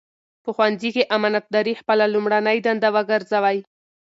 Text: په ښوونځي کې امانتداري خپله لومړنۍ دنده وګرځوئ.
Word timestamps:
په 0.43 0.49
ښوونځي 0.55 0.89
کې 0.95 1.09
امانتداري 1.15 1.73
خپله 1.81 2.05
لومړنۍ 2.13 2.57
دنده 2.65 2.89
وګرځوئ. 2.95 3.57